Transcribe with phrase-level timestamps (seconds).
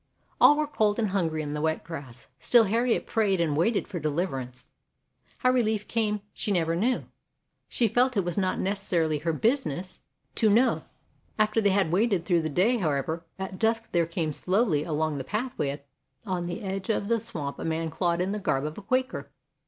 [0.41, 3.99] All were cold and hungry in the wet grass; still Harriet prayed and waited for
[3.99, 4.65] deliver ance.
[5.37, 7.03] How relief came she never knew;
[7.69, 10.01] she felt that it was not necessarily her business
[10.33, 10.85] HARRIET TUBMAN 35 to know.
[11.37, 15.23] After they had waited through the day, however, at dusk there came slowly along the
[15.23, 15.83] pathway
[16.25, 19.29] on the edge of the swamp a man clad in the garb of a Quaker.